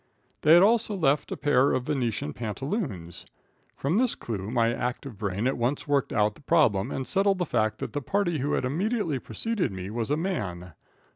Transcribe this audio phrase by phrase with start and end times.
[0.41, 3.23] They had also left a pair of Venetian pantaloons.
[3.75, 7.45] From this clue, my active brain at once worked out the problem and settled the
[7.45, 10.73] fact that the party who had immediately preceded me was a man.